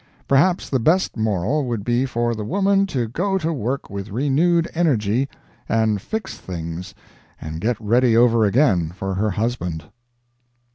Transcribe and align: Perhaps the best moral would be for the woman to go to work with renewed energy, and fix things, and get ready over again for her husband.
Perhaps 0.27 0.67
the 0.71 0.79
best 0.79 1.15
moral 1.15 1.63
would 1.67 1.85
be 1.85 2.07
for 2.07 2.33
the 2.33 2.43
woman 2.43 2.87
to 2.87 3.07
go 3.07 3.37
to 3.37 3.53
work 3.53 3.87
with 3.87 4.09
renewed 4.09 4.67
energy, 4.73 5.29
and 5.69 6.01
fix 6.01 6.39
things, 6.39 6.95
and 7.39 7.61
get 7.61 7.79
ready 7.79 8.17
over 8.17 8.43
again 8.43 8.89
for 8.89 9.13
her 9.13 9.29
husband. 9.29 9.85